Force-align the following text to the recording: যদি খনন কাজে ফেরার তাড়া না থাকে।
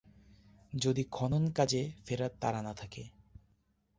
যদি 0.73 1.03
খনন 1.11 1.43
কাজে 1.51 1.81
ফেরার 2.05 2.31
তাড়া 2.39 2.61
না 2.61 2.73
থাকে। 2.73 3.03